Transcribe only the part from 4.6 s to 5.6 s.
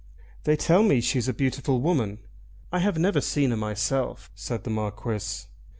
the Marquis.